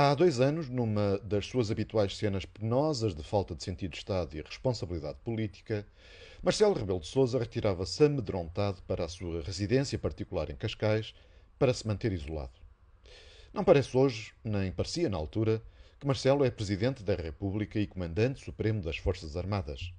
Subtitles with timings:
[0.00, 4.36] Há dois anos, numa das suas habituais cenas penosas de falta de sentido de Estado
[4.36, 5.84] e responsabilidade política,
[6.40, 11.16] Marcelo Rebelo de Sousa retirava-se amedrontado para a sua residência particular em Cascais
[11.58, 12.60] para se manter isolado.
[13.52, 15.60] Não parece hoje, nem parecia na altura,
[15.98, 19.92] que Marcelo é Presidente da República e Comandante Supremo das Forças Armadas.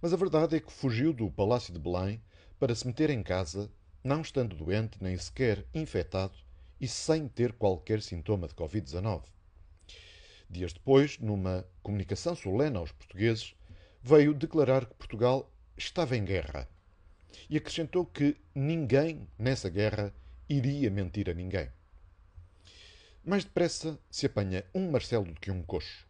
[0.00, 2.22] Mas a verdade é que fugiu do Palácio de Belém
[2.60, 3.68] para se meter em casa,
[4.04, 6.34] não estando doente nem sequer infectado
[6.82, 9.22] e sem ter qualquer sintoma de Covid-19.
[10.50, 13.54] Dias depois, numa comunicação solene aos portugueses,
[14.02, 16.68] veio declarar que Portugal estava em guerra
[17.48, 20.12] e acrescentou que ninguém nessa guerra
[20.48, 21.70] iria mentir a ninguém.
[23.24, 26.04] Mais depressa se apanha um Marcelo do que um coxo.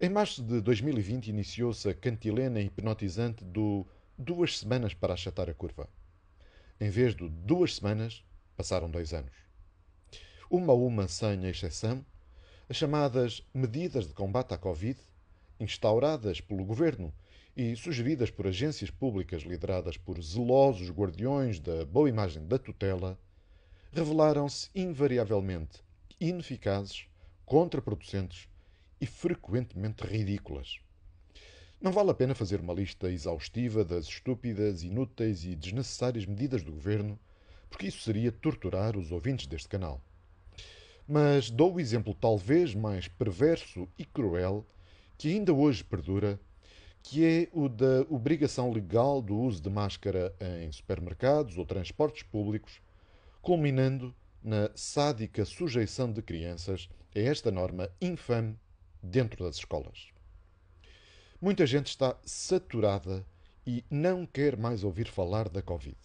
[0.00, 5.90] Em março de 2020 iniciou-se a cantilena hipnotizante do duas semanas para achatar a curva.
[6.80, 8.24] Em vez de duas semanas,
[8.60, 9.32] Passaram dois anos.
[10.50, 12.04] Uma a uma, sem exceção,
[12.68, 15.00] as chamadas medidas de combate à Covid,
[15.58, 17.10] instauradas pelo governo
[17.56, 23.18] e sugeridas por agências públicas lideradas por zelosos guardiões da boa imagem da tutela,
[23.92, 25.82] revelaram-se invariavelmente
[26.20, 27.06] ineficazes,
[27.46, 28.46] contraproducentes
[29.00, 30.80] e frequentemente ridículas.
[31.80, 36.72] Não vale a pena fazer uma lista exaustiva das estúpidas, inúteis e desnecessárias medidas do
[36.72, 37.18] governo
[37.70, 40.02] porque isso seria torturar os ouvintes deste canal.
[41.08, 44.66] Mas dou o exemplo talvez mais perverso e cruel
[45.16, 46.40] que ainda hoje perdura,
[47.02, 52.80] que é o da obrigação legal do uso de máscara em supermercados ou transportes públicos,
[53.40, 58.58] culminando na sádica sujeição de crianças a esta norma infame
[59.02, 60.08] dentro das escolas.
[61.40, 63.26] Muita gente está saturada
[63.66, 65.96] e não quer mais ouvir falar da Covid.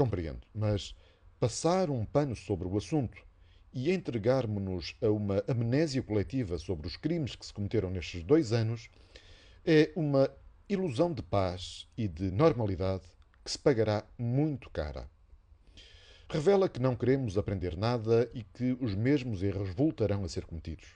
[0.00, 0.94] Compreendo, mas
[1.38, 3.22] passar um pano sobre o assunto
[3.70, 8.88] e entregarmos-nos a uma amnésia coletiva sobre os crimes que se cometeram nestes dois anos
[9.62, 10.30] é uma
[10.70, 13.02] ilusão de paz e de normalidade
[13.44, 15.06] que se pagará muito cara.
[16.30, 20.88] Revela que não queremos aprender nada e que os mesmos erros voltarão a ser cometidos.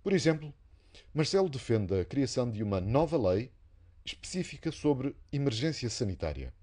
[0.00, 0.54] Por exemplo,
[1.12, 3.50] Marcelo defende a criação de uma nova lei
[4.04, 6.54] específica sobre emergência sanitária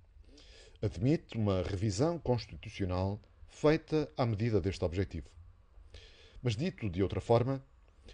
[0.81, 5.27] admite uma revisão constitucional feita à medida deste objetivo.
[6.41, 7.63] Mas, dito de outra forma,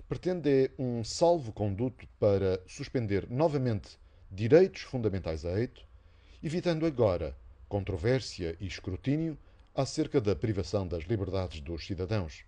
[0.08, 4.00] pretende um salvo-conduto para suspender novamente
[4.32, 5.86] direitos fundamentais a eito,
[6.42, 7.36] evitando agora
[7.68, 9.38] controvérsia e escrutínio
[9.76, 12.46] acerca da privação das liberdades dos cidadãos.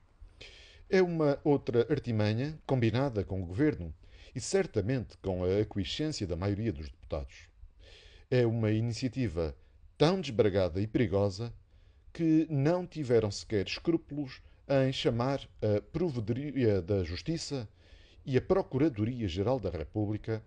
[0.90, 3.94] É uma outra artimanha combinada com o governo
[4.34, 7.50] e certamente com a aquiescência da maioria dos deputados.
[8.30, 9.56] É uma iniciativa
[9.98, 11.54] tão desbragada e perigosa
[12.12, 17.68] que não tiveram sequer escrúpulos em chamar a Provedoria da Justiça
[18.26, 20.44] e a Procuradoria-Geral da República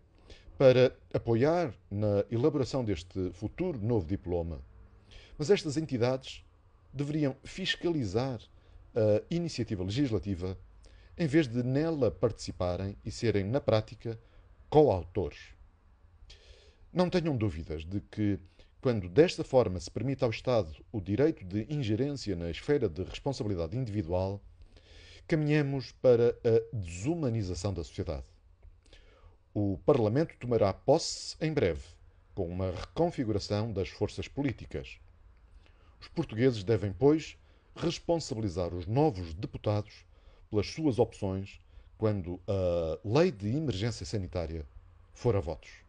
[0.57, 4.61] para apoiar na elaboração deste futuro novo diploma.
[5.39, 6.45] Mas estas entidades
[6.93, 8.41] deveriam fiscalizar
[8.95, 10.59] a iniciativa legislativa
[11.17, 14.19] em vez de nela participarem e serem, na prática,
[14.69, 15.53] coautores.
[16.93, 18.39] Não tenham dúvidas de que
[18.81, 23.77] quando desta forma se permite ao Estado o direito de ingerência na esfera de responsabilidade
[23.77, 24.41] individual,
[25.27, 28.25] caminhamos para a desumanização da sociedade.
[29.53, 31.83] O Parlamento tomará posse em breve,
[32.35, 35.01] com uma reconfiguração das forças políticas.
[36.01, 37.37] Os portugueses devem, pois,
[37.75, 40.05] responsabilizar os novos deputados
[40.49, 41.61] pelas suas opções
[41.97, 44.65] quando a lei de emergência sanitária
[45.13, 45.88] for a votos.